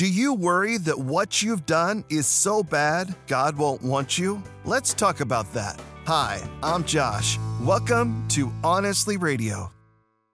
Do 0.00 0.06
you 0.06 0.32
worry 0.32 0.78
that 0.78 0.98
what 0.98 1.42
you've 1.42 1.66
done 1.66 2.04
is 2.08 2.26
so 2.26 2.62
bad 2.62 3.14
God 3.26 3.58
won't 3.58 3.82
want 3.82 4.16
you? 4.16 4.42
Let's 4.64 4.94
talk 4.94 5.20
about 5.20 5.52
that. 5.52 5.78
Hi, 6.06 6.40
I'm 6.62 6.84
Josh. 6.84 7.38
Welcome 7.60 8.26
to 8.28 8.50
Honestly 8.64 9.18
Radio. 9.18 9.70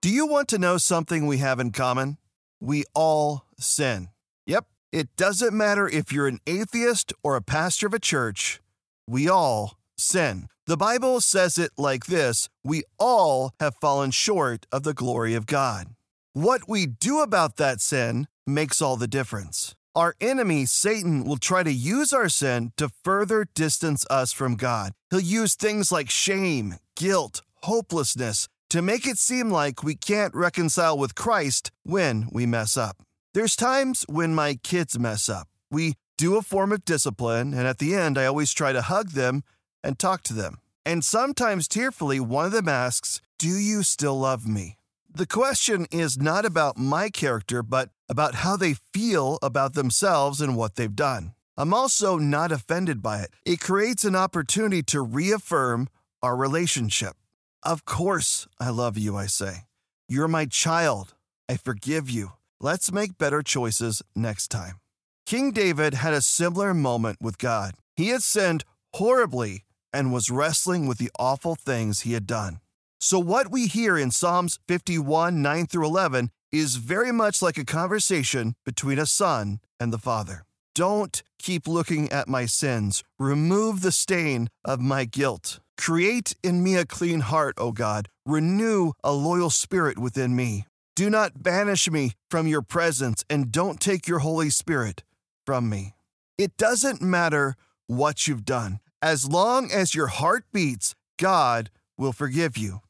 Do 0.00 0.08
you 0.08 0.26
want 0.26 0.48
to 0.48 0.58
know 0.58 0.78
something 0.78 1.26
we 1.26 1.36
have 1.44 1.60
in 1.60 1.72
common? 1.72 2.16
We 2.58 2.84
all 2.94 3.44
sin. 3.58 4.08
Yep, 4.46 4.64
it 4.92 5.14
doesn't 5.16 5.54
matter 5.54 5.86
if 5.86 6.10
you're 6.10 6.26
an 6.26 6.40
atheist 6.46 7.12
or 7.22 7.36
a 7.36 7.42
pastor 7.42 7.86
of 7.86 7.92
a 7.92 7.98
church, 7.98 8.62
we 9.06 9.28
all 9.28 9.76
sin. 9.94 10.48
The 10.66 10.78
Bible 10.78 11.20
says 11.20 11.58
it 11.58 11.72
like 11.76 12.06
this 12.06 12.48
We 12.64 12.84
all 12.98 13.52
have 13.60 13.74
fallen 13.78 14.10
short 14.12 14.64
of 14.72 14.84
the 14.84 14.94
glory 14.94 15.34
of 15.34 15.44
God. 15.44 15.88
What 16.32 16.66
we 16.66 16.86
do 16.86 17.20
about 17.20 17.56
that 17.56 17.82
sin 17.82 18.26
makes 18.50 18.82
all 18.82 18.96
the 18.96 19.08
difference. 19.08 19.74
Our 19.96 20.14
enemy, 20.20 20.66
Satan, 20.66 21.24
will 21.24 21.38
try 21.38 21.62
to 21.62 21.72
use 21.72 22.12
our 22.12 22.28
sin 22.28 22.72
to 22.76 22.90
further 23.02 23.46
distance 23.54 24.06
us 24.08 24.32
from 24.32 24.54
God. 24.54 24.92
He'll 25.10 25.20
use 25.20 25.56
things 25.56 25.90
like 25.90 26.10
shame, 26.10 26.76
guilt, 26.96 27.42
hopelessness 27.62 28.48
to 28.70 28.82
make 28.82 29.06
it 29.06 29.18
seem 29.18 29.50
like 29.50 29.82
we 29.82 29.96
can't 29.96 30.34
reconcile 30.34 30.96
with 30.96 31.16
Christ 31.16 31.72
when 31.82 32.28
we 32.30 32.46
mess 32.46 32.76
up. 32.76 32.98
There's 33.34 33.56
times 33.56 34.04
when 34.08 34.34
my 34.34 34.54
kids 34.54 34.98
mess 34.98 35.28
up. 35.28 35.48
We 35.70 35.94
do 36.16 36.36
a 36.36 36.42
form 36.42 36.72
of 36.72 36.84
discipline, 36.84 37.52
and 37.52 37.66
at 37.66 37.78
the 37.78 37.94
end, 37.94 38.16
I 38.16 38.26
always 38.26 38.52
try 38.52 38.72
to 38.72 38.82
hug 38.82 39.10
them 39.10 39.42
and 39.82 39.98
talk 39.98 40.22
to 40.24 40.34
them. 40.34 40.58
And 40.86 41.04
sometimes 41.04 41.68
tearfully, 41.68 42.20
one 42.20 42.46
of 42.46 42.52
them 42.52 42.68
asks, 42.68 43.20
Do 43.38 43.48
you 43.48 43.82
still 43.82 44.18
love 44.18 44.46
me? 44.46 44.76
The 45.12 45.26
question 45.26 45.88
is 45.90 46.18
not 46.18 46.44
about 46.44 46.78
my 46.78 47.10
character, 47.10 47.64
but 47.64 47.90
about 48.08 48.36
how 48.36 48.56
they 48.56 48.76
feel 48.94 49.40
about 49.42 49.74
themselves 49.74 50.40
and 50.40 50.56
what 50.56 50.76
they've 50.76 50.94
done. 50.94 51.34
I'm 51.56 51.74
also 51.74 52.16
not 52.16 52.52
offended 52.52 53.02
by 53.02 53.22
it. 53.22 53.30
It 53.44 53.58
creates 53.60 54.04
an 54.04 54.14
opportunity 54.14 54.84
to 54.84 55.00
reaffirm 55.00 55.88
our 56.22 56.36
relationship. 56.36 57.16
Of 57.64 57.84
course, 57.84 58.46
I 58.60 58.70
love 58.70 58.96
you, 58.96 59.16
I 59.16 59.26
say. 59.26 59.64
You're 60.08 60.28
my 60.28 60.46
child. 60.46 61.14
I 61.48 61.56
forgive 61.56 62.08
you. 62.08 62.32
Let's 62.60 62.92
make 62.92 63.18
better 63.18 63.42
choices 63.42 64.02
next 64.14 64.48
time. 64.48 64.78
King 65.26 65.50
David 65.50 65.94
had 65.94 66.14
a 66.14 66.20
similar 66.20 66.72
moment 66.72 67.18
with 67.20 67.36
God. 67.36 67.72
He 67.96 68.08
had 68.08 68.22
sinned 68.22 68.64
horribly 68.94 69.64
and 69.92 70.12
was 70.12 70.30
wrestling 70.30 70.86
with 70.86 70.98
the 70.98 71.10
awful 71.18 71.56
things 71.56 72.00
he 72.00 72.12
had 72.12 72.28
done. 72.28 72.60
So, 73.02 73.18
what 73.18 73.50
we 73.50 73.66
hear 73.66 73.96
in 73.96 74.10
Psalms 74.10 74.58
51 74.68 75.40
9 75.40 75.66
through 75.66 75.86
11 75.86 76.30
is 76.52 76.76
very 76.76 77.10
much 77.10 77.40
like 77.40 77.56
a 77.56 77.64
conversation 77.64 78.54
between 78.66 78.98
a 78.98 79.06
son 79.06 79.60
and 79.80 79.90
the 79.90 79.96
father. 79.96 80.44
Don't 80.74 81.22
keep 81.38 81.66
looking 81.66 82.12
at 82.12 82.28
my 82.28 82.44
sins. 82.44 83.02
Remove 83.18 83.80
the 83.80 83.90
stain 83.90 84.50
of 84.66 84.80
my 84.80 85.06
guilt. 85.06 85.60
Create 85.78 86.36
in 86.42 86.62
me 86.62 86.76
a 86.76 86.84
clean 86.84 87.20
heart, 87.20 87.54
O 87.56 87.72
God. 87.72 88.10
Renew 88.26 88.92
a 89.02 89.12
loyal 89.12 89.48
spirit 89.48 89.98
within 89.98 90.36
me. 90.36 90.66
Do 90.94 91.08
not 91.08 91.42
banish 91.42 91.90
me 91.90 92.12
from 92.28 92.46
your 92.46 92.60
presence, 92.60 93.24
and 93.30 93.50
don't 93.50 93.80
take 93.80 94.06
your 94.06 94.18
Holy 94.18 94.50
Spirit 94.50 95.04
from 95.46 95.70
me. 95.70 95.94
It 96.36 96.58
doesn't 96.58 97.00
matter 97.00 97.56
what 97.86 98.28
you've 98.28 98.44
done. 98.44 98.78
As 99.00 99.26
long 99.26 99.70
as 99.72 99.94
your 99.94 100.08
heart 100.08 100.44
beats, 100.52 100.94
God 101.18 101.70
will 101.96 102.12
forgive 102.12 102.58
you. 102.58 102.80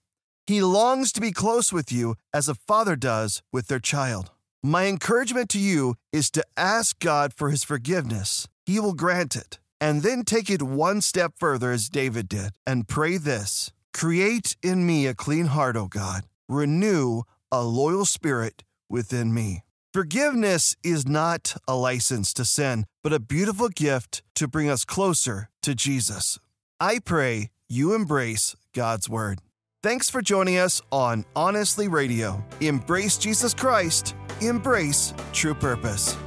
He 0.50 0.62
longs 0.62 1.12
to 1.12 1.20
be 1.20 1.30
close 1.30 1.72
with 1.72 1.92
you 1.92 2.16
as 2.34 2.48
a 2.48 2.56
father 2.56 2.96
does 2.96 3.40
with 3.52 3.68
their 3.68 3.78
child. 3.78 4.32
My 4.64 4.86
encouragement 4.86 5.48
to 5.50 5.60
you 5.60 5.94
is 6.12 6.28
to 6.32 6.44
ask 6.56 6.98
God 6.98 7.32
for 7.32 7.50
his 7.50 7.62
forgiveness. 7.62 8.48
He 8.66 8.80
will 8.80 8.94
grant 8.94 9.36
it. 9.36 9.60
And 9.80 10.02
then 10.02 10.24
take 10.24 10.50
it 10.50 10.60
one 10.60 11.02
step 11.02 11.34
further, 11.36 11.70
as 11.70 11.88
David 11.88 12.28
did, 12.28 12.50
and 12.66 12.88
pray 12.88 13.16
this 13.16 13.70
Create 13.94 14.56
in 14.60 14.84
me 14.84 15.06
a 15.06 15.14
clean 15.14 15.46
heart, 15.46 15.76
O 15.76 15.86
God. 15.86 16.22
Renew 16.48 17.22
a 17.52 17.62
loyal 17.62 18.04
spirit 18.04 18.64
within 18.88 19.32
me. 19.32 19.62
Forgiveness 19.94 20.74
is 20.82 21.06
not 21.06 21.54
a 21.68 21.76
license 21.76 22.34
to 22.34 22.44
sin, 22.44 22.86
but 23.04 23.12
a 23.12 23.20
beautiful 23.20 23.68
gift 23.68 24.24
to 24.34 24.48
bring 24.48 24.68
us 24.68 24.84
closer 24.84 25.48
to 25.62 25.76
Jesus. 25.76 26.40
I 26.80 26.98
pray 26.98 27.50
you 27.68 27.94
embrace 27.94 28.56
God's 28.74 29.08
Word. 29.08 29.38
Thanks 29.82 30.10
for 30.10 30.20
joining 30.20 30.58
us 30.58 30.82
on 30.92 31.24
Honestly 31.34 31.88
Radio. 31.88 32.44
Embrace 32.60 33.16
Jesus 33.16 33.54
Christ, 33.54 34.14
embrace 34.42 35.14
true 35.32 35.54
purpose. 35.54 36.18